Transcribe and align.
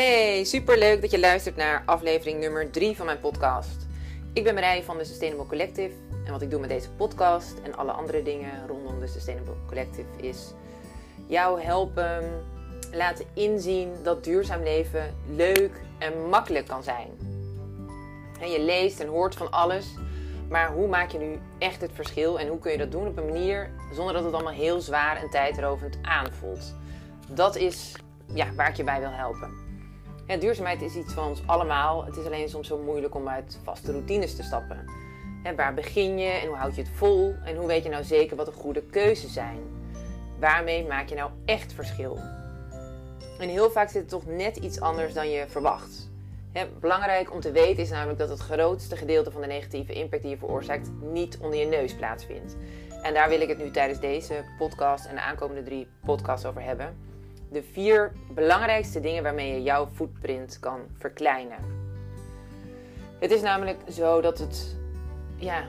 Hey, 0.00 0.44
superleuk 0.44 1.00
dat 1.00 1.10
je 1.10 1.20
luistert 1.20 1.56
naar 1.56 1.82
aflevering 1.86 2.40
nummer 2.40 2.70
3 2.70 2.96
van 2.96 3.06
mijn 3.06 3.20
podcast. 3.20 3.86
Ik 4.32 4.44
ben 4.44 4.54
Marije 4.54 4.82
van 4.82 4.98
de 4.98 5.04
Sustainable 5.04 5.46
Collective 5.46 5.94
en 6.24 6.32
wat 6.32 6.42
ik 6.42 6.50
doe 6.50 6.60
met 6.60 6.68
deze 6.68 6.90
podcast 6.90 7.58
en 7.62 7.76
alle 7.76 7.92
andere 7.92 8.22
dingen 8.22 8.66
rondom 8.66 9.00
de 9.00 9.06
Sustainable 9.06 9.54
Collective 9.66 10.08
is 10.16 10.52
jou 11.26 11.62
helpen 11.62 12.44
laten 12.92 13.26
inzien 13.34 13.92
dat 14.02 14.24
duurzaam 14.24 14.62
leven 14.62 15.14
leuk 15.26 15.80
en 15.98 16.28
makkelijk 16.28 16.66
kan 16.66 16.82
zijn. 16.82 17.08
En 18.40 18.50
je 18.50 18.60
leest 18.60 19.00
en 19.00 19.08
hoort 19.08 19.34
van 19.34 19.50
alles, 19.50 19.86
maar 20.48 20.72
hoe 20.72 20.88
maak 20.88 21.10
je 21.10 21.18
nu 21.18 21.38
echt 21.58 21.80
het 21.80 21.92
verschil 21.94 22.38
en 22.38 22.48
hoe 22.48 22.58
kun 22.58 22.72
je 22.72 22.78
dat 22.78 22.92
doen 22.92 23.06
op 23.06 23.16
een 23.16 23.26
manier 23.26 23.70
zonder 23.92 24.14
dat 24.14 24.24
het 24.24 24.34
allemaal 24.34 24.52
heel 24.52 24.80
zwaar 24.80 25.16
en 25.16 25.30
tijdrovend 25.30 25.98
aanvoelt? 26.02 26.74
Dat 27.28 27.56
is 27.56 27.94
ja, 28.34 28.52
waar 28.54 28.68
ik 28.68 28.76
je 28.76 28.84
bij 28.84 29.00
wil 29.00 29.12
helpen. 29.12 29.69
Duurzaamheid 30.38 30.82
is 30.82 30.94
iets 30.94 31.12
van 31.12 31.28
ons 31.28 31.42
allemaal. 31.46 32.04
Het 32.04 32.16
is 32.16 32.24
alleen 32.24 32.48
soms 32.48 32.68
zo 32.68 32.78
moeilijk 32.78 33.14
om 33.14 33.28
uit 33.28 33.58
vaste 33.62 33.92
routines 33.92 34.36
te 34.36 34.42
stappen. 34.42 34.84
waar 35.56 35.74
begin 35.74 36.18
je 36.18 36.28
en 36.28 36.46
hoe 36.46 36.56
houd 36.56 36.74
je 36.74 36.82
het 36.82 36.90
vol? 36.94 37.34
En 37.44 37.56
hoe 37.56 37.66
weet 37.66 37.82
je 37.82 37.88
nou 37.88 38.04
zeker 38.04 38.36
wat 38.36 38.46
de 38.46 38.52
goede 38.52 38.82
keuzes 38.82 39.32
zijn? 39.32 39.58
Waarmee 40.38 40.86
maak 40.86 41.08
je 41.08 41.14
nou 41.14 41.30
echt 41.44 41.72
verschil? 41.72 42.18
En 43.38 43.48
heel 43.48 43.70
vaak 43.70 43.88
zit 43.88 44.00
het 44.00 44.10
toch 44.10 44.26
net 44.26 44.56
iets 44.56 44.80
anders 44.80 45.14
dan 45.14 45.30
je 45.30 45.44
verwacht. 45.48 46.10
belangrijk 46.80 47.32
om 47.32 47.40
te 47.40 47.52
weten 47.52 47.82
is 47.82 47.90
namelijk 47.90 48.18
dat 48.18 48.28
het 48.28 48.40
grootste 48.40 48.96
gedeelte 48.96 49.30
van 49.30 49.40
de 49.40 49.46
negatieve 49.46 49.92
impact 49.92 50.22
die 50.22 50.30
je 50.30 50.38
veroorzaakt 50.38 50.90
niet 51.00 51.38
onder 51.38 51.58
je 51.58 51.66
neus 51.66 51.94
plaatsvindt. 51.94 52.56
En 53.02 53.14
daar 53.14 53.28
wil 53.28 53.40
ik 53.40 53.48
het 53.48 53.58
nu 53.58 53.70
tijdens 53.70 54.00
deze 54.00 54.44
podcast 54.58 55.06
en 55.06 55.14
de 55.14 55.20
aankomende 55.20 55.62
drie 55.62 55.88
podcasts 56.04 56.46
over 56.46 56.62
hebben 56.62 57.09
de 57.50 57.62
vier 57.72 58.12
belangrijkste 58.34 59.00
dingen 59.00 59.22
waarmee 59.22 59.52
je 59.52 59.62
jouw 59.62 59.88
footprint 59.94 60.58
kan 60.60 60.80
verkleinen. 60.98 61.58
Het 63.18 63.30
is 63.30 63.40
namelijk 63.40 63.78
zo 63.88 64.20
dat 64.20 64.38
het 64.38 64.76
ja, 65.36 65.64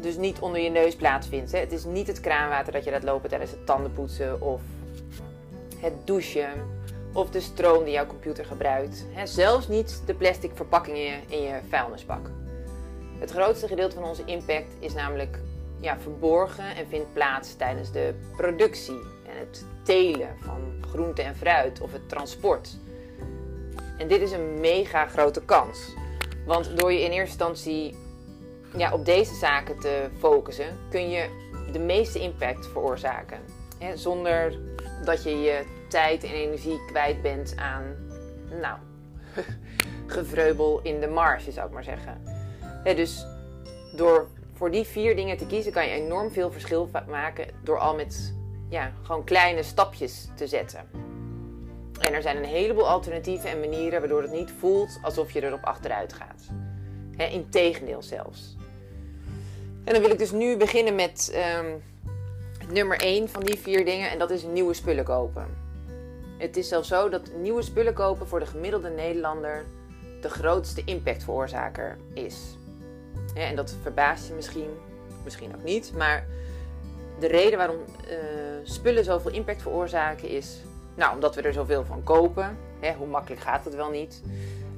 dus 0.00 0.16
niet 0.16 0.38
onder 0.38 0.60
je 0.60 0.70
neus 0.70 0.96
plaatsvindt. 0.96 1.52
Hè. 1.52 1.58
Het 1.58 1.72
is 1.72 1.84
niet 1.84 2.06
het 2.06 2.20
kraanwater 2.20 2.72
dat 2.72 2.84
je 2.84 2.90
laat 2.90 3.02
lopen 3.02 3.28
tijdens 3.28 3.50
het 3.50 3.66
tandenpoetsen 3.66 4.40
of 4.40 4.60
het 5.76 5.92
douchen 6.04 6.50
of 7.12 7.30
de 7.30 7.40
stroom 7.40 7.84
die 7.84 7.92
jouw 7.92 8.06
computer 8.06 8.44
gebruikt. 8.44 9.06
Hè. 9.10 9.26
Zelfs 9.26 9.68
niet 9.68 10.02
de 10.06 10.14
plastic 10.14 10.50
verpakkingen 10.54 11.20
in 11.28 11.42
je 11.42 11.58
vuilnisbak. 11.68 12.30
Het 13.18 13.30
grootste 13.30 13.66
gedeelte 13.66 13.94
van 13.94 14.04
onze 14.04 14.24
impact 14.24 14.76
is 14.78 14.94
namelijk 14.94 15.38
ja, 15.80 15.98
verborgen 15.98 16.76
en 16.76 16.86
vindt 16.88 17.12
plaats 17.12 17.56
tijdens 17.56 17.92
de 17.92 18.14
productie 18.36 19.14
het 19.36 19.64
telen 19.82 20.36
van 20.40 20.60
groente 20.88 21.22
en 21.22 21.36
fruit 21.36 21.80
of 21.80 21.92
het 21.92 22.08
transport. 22.08 22.76
En 23.98 24.08
dit 24.08 24.20
is 24.20 24.32
een 24.32 24.60
mega 24.60 25.06
grote 25.06 25.42
kans. 25.44 25.94
Want 26.46 26.78
door 26.78 26.92
je 26.92 27.00
in 27.00 27.10
eerste 27.10 27.44
instantie 27.44 27.96
ja, 28.76 28.92
op 28.92 29.04
deze 29.04 29.34
zaken 29.34 29.78
te 29.78 30.08
focussen, 30.18 30.78
kun 30.90 31.10
je 31.10 31.28
de 31.72 31.78
meeste 31.78 32.20
impact 32.20 32.66
veroorzaken. 32.66 33.38
Zonder 33.94 34.58
dat 35.04 35.22
je 35.22 35.40
je 35.40 35.64
tijd 35.88 36.24
en 36.24 36.30
energie 36.30 36.84
kwijt 36.86 37.22
bent 37.22 37.56
aan, 37.56 37.96
nou, 38.60 38.78
gevreubel 40.06 40.80
in 40.82 41.00
de 41.00 41.08
marge, 41.08 41.52
zou 41.52 41.66
ik 41.66 41.72
maar 41.72 41.84
zeggen. 41.84 42.22
Dus 42.84 43.26
door 43.96 44.28
voor 44.56 44.70
die 44.70 44.84
vier 44.84 45.16
dingen 45.16 45.36
te 45.36 45.46
kiezen, 45.46 45.72
kan 45.72 45.86
je 45.86 45.90
enorm 45.90 46.30
veel 46.30 46.52
verschil 46.52 46.90
maken 47.08 47.46
door 47.62 47.78
al 47.78 47.94
met 47.94 48.34
ja, 48.68 48.92
gewoon 49.02 49.24
kleine 49.24 49.62
stapjes 49.62 50.28
te 50.34 50.46
zetten. 50.46 50.88
En 52.00 52.14
er 52.14 52.22
zijn 52.22 52.36
een 52.36 52.44
heleboel 52.44 52.88
alternatieven 52.88 53.50
en 53.50 53.60
manieren 53.60 54.00
waardoor 54.00 54.22
het 54.22 54.32
niet 54.32 54.52
voelt 54.58 54.98
alsof 55.02 55.30
je 55.30 55.44
erop 55.44 55.64
achteruit 55.64 56.12
gaat. 56.12 56.42
He, 57.16 57.26
integendeel 57.26 58.02
zelfs. 58.02 58.56
En 59.84 59.92
dan 59.92 60.02
wil 60.02 60.10
ik 60.10 60.18
dus 60.18 60.32
nu 60.32 60.56
beginnen 60.56 60.94
met 60.94 61.30
ehm, 61.34 61.74
nummer 62.72 63.00
1 63.00 63.28
van 63.28 63.42
die 63.42 63.58
vier 63.58 63.84
dingen 63.84 64.10
en 64.10 64.18
dat 64.18 64.30
is 64.30 64.42
nieuwe 64.42 64.74
spullen 64.74 65.04
kopen. 65.04 65.46
Het 66.38 66.56
is 66.56 66.68
zelfs 66.68 66.88
zo 66.88 67.08
dat 67.08 67.30
nieuwe 67.40 67.62
spullen 67.62 67.94
kopen 67.94 68.26
voor 68.26 68.38
de 68.38 68.46
gemiddelde 68.46 68.88
Nederlander 68.88 69.64
de 70.20 70.28
grootste 70.28 70.82
impactveroorzaker 70.84 71.98
is. 72.14 72.56
en 73.34 73.56
dat 73.56 73.76
verbaast 73.82 74.28
je 74.28 74.34
misschien, 74.34 74.70
misschien 75.24 75.54
ook 75.54 75.62
niet, 75.62 75.92
maar 75.96 76.26
de 77.18 77.26
reden 77.26 77.58
waarom 77.58 77.76
uh, 77.76 78.16
spullen 78.62 79.04
zoveel 79.04 79.30
impact 79.30 79.62
veroorzaken 79.62 80.28
is, 80.28 80.60
nou, 80.94 81.14
omdat 81.14 81.34
we 81.34 81.42
er 81.42 81.52
zoveel 81.52 81.84
van 81.84 82.02
kopen. 82.02 82.58
Hè, 82.80 82.92
hoe 82.94 83.06
makkelijk 83.06 83.42
gaat 83.42 83.64
het 83.64 83.74
wel 83.74 83.90
niet? 83.90 84.22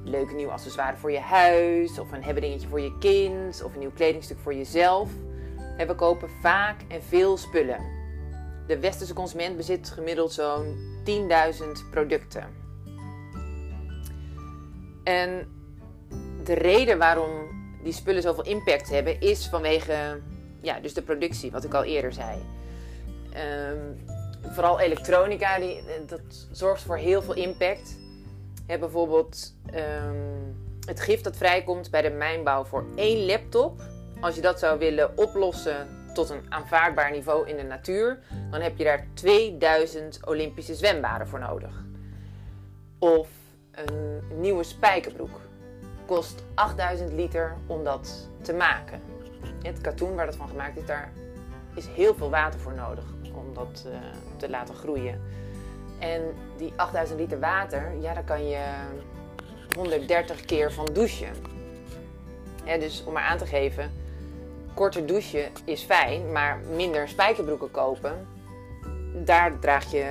Leuke 0.03 0.33
nieuwe 0.33 0.51
accessoire 0.51 0.97
voor 0.97 1.11
je 1.11 1.19
huis, 1.19 1.99
of 1.99 2.11
een 2.11 2.23
hebben 2.23 2.43
dingetje 2.43 2.67
voor 2.67 2.79
je 2.79 2.97
kind, 2.97 3.63
of 3.63 3.73
een 3.73 3.79
nieuw 3.79 3.91
kledingstuk 3.95 4.37
voor 4.39 4.53
jezelf. 4.53 5.09
we 5.77 5.95
kopen 5.95 6.29
vaak 6.41 6.81
en 6.87 7.03
veel 7.03 7.37
spullen. 7.37 7.97
De 8.67 8.79
westerse 8.79 9.13
consument 9.13 9.57
bezit 9.57 9.89
gemiddeld 9.89 10.33
zo'n 10.33 10.77
10.000 11.05 11.89
producten. 11.91 12.47
En 15.03 15.47
de 16.43 16.53
reden 16.53 16.97
waarom 16.97 17.29
die 17.83 17.93
spullen 17.93 18.21
zoveel 18.21 18.43
impact 18.43 18.89
hebben, 18.89 19.21
is 19.21 19.47
vanwege 19.47 20.21
ja, 20.61 20.79
dus 20.79 20.93
de 20.93 21.01
productie, 21.01 21.51
wat 21.51 21.63
ik 21.63 21.73
al 21.73 21.83
eerder 21.83 22.13
zei. 22.13 22.41
Ehm, 23.33 23.77
vooral 24.41 24.79
elektronica, 24.79 25.59
die, 25.59 25.81
dat 26.05 26.47
zorgt 26.51 26.81
voor 26.81 26.97
heel 26.97 27.21
veel 27.21 27.35
impact. 27.35 27.97
Je 28.67 28.79
bijvoorbeeld 28.79 29.53
ehm, 29.73 30.15
het 30.85 30.99
gif 30.99 31.21
dat 31.21 31.37
vrijkomt 31.37 31.91
bij 31.91 32.01
de 32.01 32.09
mijnbouw 32.09 32.63
voor 32.63 32.85
één 32.95 33.25
laptop. 33.25 33.81
Als 34.19 34.35
je 34.35 34.41
dat 34.41 34.59
zou 34.59 34.79
willen 34.79 35.17
oplossen 35.17 35.87
tot 36.13 36.29
een 36.29 36.41
aanvaardbaar 36.49 37.11
niveau 37.11 37.47
in 37.47 37.57
de 37.57 37.63
natuur, 37.63 38.19
dan 38.51 38.61
heb 38.61 38.77
je 38.77 38.83
daar 38.83 39.07
2000 39.13 40.27
Olympische 40.27 40.75
zwembaden 40.75 41.27
voor 41.27 41.39
nodig. 41.39 41.83
Of 42.99 43.27
een 43.71 44.21
nieuwe 44.39 44.63
spijkerbroek 44.63 45.39
kost 46.05 46.43
8000 46.53 47.13
liter 47.13 47.55
om 47.67 47.83
dat 47.83 48.29
te 48.41 48.53
maken. 48.53 49.01
Het 49.61 49.81
katoen 49.81 50.15
waar 50.15 50.25
dat 50.25 50.35
van 50.35 50.47
gemaakt 50.47 50.77
is, 50.77 50.85
daar 50.85 51.11
is 51.75 51.87
heel 51.87 52.15
veel 52.15 52.29
water 52.29 52.59
voor 52.59 52.73
nodig 52.73 53.03
om 53.33 53.53
dat 53.53 53.85
uh, 53.87 53.93
te 54.37 54.49
laten 54.49 54.75
groeien. 54.75 55.21
En 55.99 56.21
die 56.57 56.73
8000 56.75 57.19
liter 57.19 57.39
water, 57.39 57.93
ja, 57.99 58.13
daar 58.13 58.23
kan 58.23 58.47
je 58.47 58.63
130 59.75 60.45
keer 60.45 60.73
van 60.73 60.85
douchen. 60.93 61.33
dus 62.63 63.03
om 63.05 63.13
maar 63.13 63.23
aan 63.23 63.37
te 63.37 63.45
geven, 63.45 63.91
korter 64.73 65.05
douchen 65.05 65.51
is 65.65 65.83
fijn, 65.83 66.31
maar 66.31 66.59
minder 66.75 67.07
spijkerbroeken 67.07 67.71
kopen, 67.71 68.27
daar 69.13 69.59
draag 69.59 69.91
je, 69.91 70.05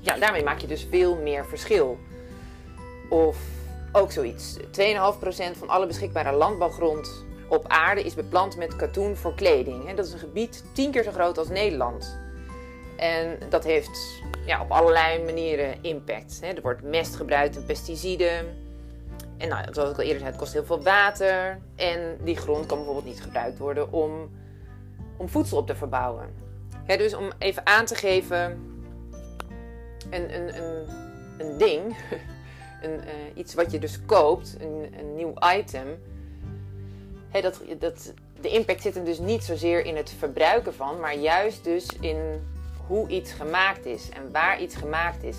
ja, 0.00 0.18
daarmee 0.18 0.44
maak 0.44 0.58
je 0.58 0.66
dus 0.66 0.86
veel 0.90 1.16
meer 1.16 1.46
verschil. 1.46 1.98
Of 3.08 3.36
ook 3.92 4.12
zoiets, 4.12 4.56
2,5% 4.56 4.62
van 5.58 5.68
alle 5.68 5.86
beschikbare 5.86 6.32
landbouwgrond 6.32 7.24
op 7.54 7.68
aarde 7.68 8.02
is 8.02 8.14
beplant 8.14 8.56
met 8.56 8.76
katoen 8.76 9.16
voor 9.16 9.34
kleding. 9.34 9.94
Dat 9.94 10.06
is 10.06 10.12
een 10.12 10.18
gebied 10.18 10.64
tien 10.72 10.90
keer 10.90 11.02
zo 11.02 11.10
groot 11.10 11.38
als 11.38 11.48
Nederland. 11.48 12.18
En 12.96 13.38
dat 13.48 13.64
heeft 13.64 14.22
ja, 14.46 14.62
op 14.62 14.70
allerlei 14.70 15.24
manieren 15.24 15.82
impact. 15.82 16.40
Er 16.42 16.62
wordt 16.62 16.82
mest 16.82 17.16
gebruikt 17.16 17.56
en 17.56 17.66
pesticiden. 17.66 18.62
En 19.36 19.48
nou, 19.48 19.64
zoals 19.72 19.90
ik 19.90 19.96
al 19.96 20.02
eerder 20.02 20.18
zei, 20.18 20.30
het 20.30 20.40
kost 20.40 20.52
heel 20.52 20.64
veel 20.64 20.82
water. 20.82 21.58
En 21.76 22.16
die 22.20 22.36
grond 22.36 22.66
kan 22.66 22.76
bijvoorbeeld 22.76 23.06
niet 23.06 23.22
gebruikt 23.22 23.58
worden 23.58 23.92
om, 23.92 24.30
om 25.16 25.28
voedsel 25.28 25.58
op 25.58 25.66
te 25.66 25.76
verbouwen. 25.76 26.34
dus 26.86 27.14
om 27.14 27.30
even 27.38 27.66
aan 27.66 27.84
te 27.84 27.94
geven, 27.94 28.42
een, 30.10 30.34
een, 30.34 30.56
een, 31.38 31.58
ding, 31.58 31.96
een, 32.82 33.00
uh, 33.00 33.10
iets 33.34 33.54
wat 33.54 33.70
je 33.70 33.78
dus 33.78 34.04
koopt, 34.06 34.56
een, 34.60 34.94
een 34.98 35.14
nieuw 35.14 35.34
item 35.56 35.86
dat, 37.42 37.60
dat, 37.78 38.12
de 38.40 38.48
impact 38.48 38.82
zit 38.82 38.94
hem 38.94 39.04
dus 39.04 39.18
niet 39.18 39.44
zozeer 39.44 39.84
in 39.84 39.96
het 39.96 40.10
verbruiken 40.18 40.74
van, 40.74 41.00
maar 41.00 41.16
juist 41.16 41.64
dus 41.64 41.86
in 42.00 42.16
hoe 42.86 43.08
iets 43.08 43.32
gemaakt 43.32 43.86
is 43.86 44.08
en 44.08 44.32
waar 44.32 44.60
iets 44.60 44.74
gemaakt 44.74 45.22
is. 45.22 45.36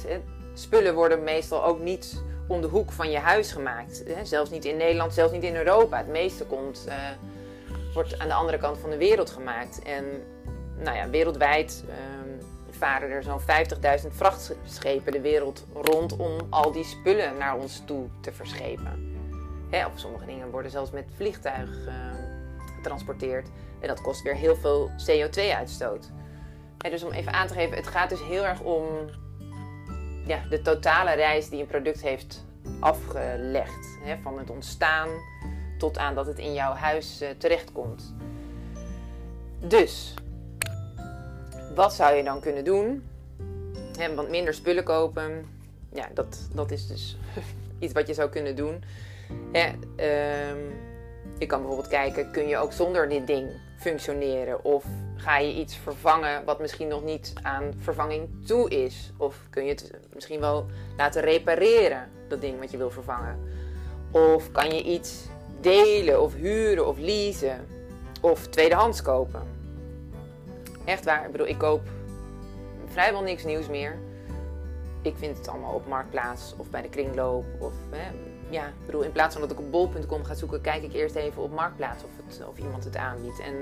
Spullen 0.54 0.94
worden 0.94 1.24
meestal 1.24 1.64
ook 1.64 1.80
niet 1.80 2.24
om 2.48 2.62
de 2.62 2.68
hoek 2.68 2.92
van 2.92 3.12
je 3.12 3.18
huis 3.18 3.52
gemaakt. 3.52 4.04
Zelfs 4.24 4.50
niet 4.50 4.66
in 4.66 4.78
Nederland, 4.78 5.14
zelfs 5.14 5.34
niet 5.34 5.44
in 5.44 5.56
Europa. 5.56 5.98
Het 5.98 6.08
meeste 6.08 6.46
komt, 6.46 6.86
uh, 6.88 6.94
wordt 7.94 8.20
aan 8.20 8.28
de 8.28 8.34
andere 8.34 8.58
kant 8.58 8.78
van 8.78 8.90
de 8.90 8.98
wereld 8.98 9.30
gemaakt. 9.30 9.82
En 9.82 10.06
nou 10.78 10.98
ja, 10.98 11.10
wereldwijd 11.10 11.84
uh, 11.88 11.94
varen 12.70 13.10
er 13.10 13.24
zo'n 13.24 13.42
50.000 13.42 14.08
vrachtschepen 14.10 15.12
de 15.12 15.22
wereld 15.22 15.66
rond 15.74 16.16
om 16.18 16.38
al 16.50 16.72
die 16.72 16.84
spullen 16.84 17.38
naar 17.38 17.58
ons 17.58 17.82
toe 17.86 18.08
te 18.22 18.34
verschepen. 18.34 19.05
Hè, 19.76 19.86
of 19.86 20.00
sommige 20.00 20.26
dingen 20.26 20.52
worden 20.52 20.72
zelfs 20.72 20.92
met 20.92 21.06
vliegtuig 21.16 21.70
uh, 21.88 21.94
getransporteerd. 22.76 23.48
En 23.80 23.88
dat 23.88 24.02
kost 24.02 24.22
weer 24.22 24.36
heel 24.36 24.56
veel 24.56 24.90
CO2-uitstoot. 24.90 26.10
dus 26.78 27.04
om 27.04 27.12
even 27.12 27.34
aan 27.34 27.48
te 27.48 27.54
geven, 27.54 27.78
het 27.78 27.88
gaat 27.88 28.10
dus 28.10 28.24
heel 28.24 28.46
erg 28.46 28.62
om 28.62 28.86
ja, 30.26 30.44
de 30.50 30.62
totale 30.62 31.14
reis 31.14 31.50
die 31.50 31.62
een 31.62 31.68
product 31.68 32.02
heeft 32.02 32.46
afgelegd. 32.80 33.98
Hè, 34.02 34.18
van 34.22 34.38
het 34.38 34.50
ontstaan 34.50 35.10
tot 35.78 35.98
aan 35.98 36.16
dat 36.16 36.26
het 36.26 36.40
in 36.40 36.54
jouw 36.54 36.74
huis 36.74 37.22
uh, 37.22 37.30
terechtkomt. 37.38 38.14
Dus, 39.60 40.14
wat 41.76 41.94
zou 41.94 42.16
je 42.16 42.24
dan 42.24 42.40
kunnen 42.40 42.64
doen? 42.64 43.04
Want 44.16 44.30
minder 44.30 44.54
spullen 44.54 44.84
kopen, 44.84 45.46
ja, 45.94 46.10
dat, 46.14 46.48
dat 46.54 46.72
is 46.72 46.88
dus 46.88 47.18
iets 47.80 47.94
wat 47.94 48.08
je 48.08 48.14
zou 48.14 48.30
kunnen 48.30 48.56
doen. 48.56 48.84
Ehm, 49.52 50.60
je 51.38 51.46
kan 51.46 51.60
bijvoorbeeld 51.60 51.88
kijken, 51.88 52.32
kun 52.32 52.48
je 52.48 52.58
ook 52.58 52.72
zonder 52.72 53.10
dit 53.10 53.28
ding 53.28 53.50
functioneren? 53.80 54.64
Of 54.64 54.86
ga 55.16 55.38
je 55.38 55.54
iets 55.54 55.78
vervangen 55.78 56.46
wat 56.46 56.60
misschien 56.60 56.88
nog 56.88 57.04
niet 57.04 57.34
aan 57.42 57.74
vervanging 57.78 58.30
toe 58.46 58.70
is? 58.70 59.12
Of 59.18 59.42
kun 59.50 59.64
je 59.64 59.70
het 59.70 59.92
misschien 60.14 60.40
wel 60.40 60.66
laten 60.98 61.22
repareren, 61.22 62.10
dat 62.28 62.42
ding 62.42 62.60
wat 62.60 62.72
je 62.72 62.78
wil 62.78 62.92
vervangen? 62.92 63.40
Of 64.12 64.52
kan 64.52 64.76
je 64.76 64.84
iets 64.84 65.28
delen 65.62 66.22
of 66.22 66.34
huren 66.34 66.88
of 66.88 66.98
leasen? 66.98 67.68
Of 68.22 68.48
tweedehands 68.48 69.02
kopen? 69.02 69.42
Echt 70.86 71.06
waar, 71.06 71.26
ik 71.26 71.32
bedoel, 71.32 71.48
ik 71.48 71.58
koop 71.58 71.82
vrijwel 72.96 73.22
niks 73.22 73.44
nieuws 73.44 73.68
meer. 73.68 73.98
Ik 75.02 75.16
vind 75.18 75.38
het 75.38 75.48
allemaal 75.48 75.74
op 75.74 75.88
Marktplaats 75.88 76.54
of 76.58 76.70
bij 76.70 76.82
de 76.82 76.90
kringloop. 76.90 77.46
Of, 77.60 77.74
hè, 77.90 78.12
ja, 78.50 78.68
ik 78.68 78.86
bedoel, 78.86 79.02
in 79.02 79.12
plaats 79.12 79.34
van 79.34 79.42
dat 79.42 79.52
ik 79.52 79.60
op 79.60 79.72
bol.com 79.72 80.24
ga 80.24 80.34
zoeken, 80.34 80.62
kijk 80.62 80.84
ik 80.84 80.94
eerst 80.94 81.16
even 81.16 81.42
op 81.42 81.52
Marktplaats 81.52 82.04
of, 82.04 82.10
het, 82.26 82.48
of 82.48 82.58
iemand 82.58 82.84
het 82.84 82.96
aanbiedt. 82.96 83.40
En 83.40 83.54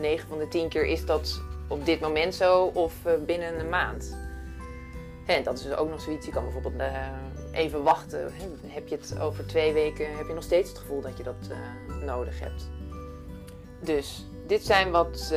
9 0.00 0.28
van 0.28 0.38
de 0.38 0.48
10 0.48 0.68
keer 0.68 0.86
is 0.86 1.06
dat 1.06 1.40
op 1.68 1.84
dit 1.84 2.00
moment 2.00 2.34
zo 2.34 2.64
of 2.64 2.94
uh, 3.06 3.12
binnen 3.26 3.60
een 3.60 3.68
maand. 3.68 4.16
En 5.26 5.42
dat 5.42 5.58
is 5.58 5.62
dus 5.62 5.76
ook 5.76 5.90
nog 5.90 6.00
zoiets. 6.00 6.26
Je 6.26 6.32
kan 6.32 6.42
bijvoorbeeld 6.44 6.74
uh, 6.74 7.08
even 7.52 7.82
wachten. 7.82 8.32
Heb 8.66 8.88
je 8.88 8.96
het 8.96 9.18
over 9.20 9.46
twee 9.46 9.72
weken, 9.72 10.16
heb 10.16 10.26
je 10.26 10.34
nog 10.34 10.42
steeds 10.42 10.68
het 10.68 10.78
gevoel 10.78 11.00
dat 11.00 11.16
je 11.16 11.22
dat 11.22 11.48
uh, 11.50 12.04
nodig 12.04 12.40
hebt. 12.40 12.68
Dus 13.80 14.26
dit 14.46 14.64
zijn 14.64 14.90
wat 14.90 15.28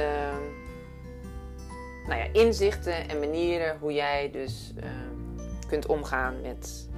nou 2.08 2.20
ja, 2.20 2.28
inzichten 2.32 3.10
en 3.10 3.20
manieren 3.20 3.78
hoe 3.80 3.94
jij 3.94 4.30
dus 4.32 4.74
kunt 5.68 5.86
omgaan 5.86 6.42
met 6.42 6.89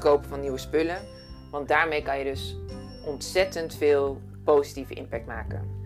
kopen 0.00 0.28
van 0.28 0.40
nieuwe 0.40 0.58
spullen. 0.58 0.98
Want 1.50 1.68
daarmee 1.68 2.02
kan 2.02 2.18
je 2.18 2.24
dus 2.24 2.56
ontzettend 3.04 3.74
veel 3.74 4.20
positieve 4.44 4.94
impact 4.94 5.26
maken. 5.26 5.78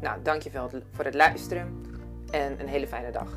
Nou, 0.00 0.22
dankjewel 0.22 0.70
voor 0.92 1.04
het 1.04 1.14
luisteren 1.14 1.84
en 2.30 2.60
een 2.60 2.68
hele 2.68 2.86
fijne 2.86 3.10
dag. 3.10 3.36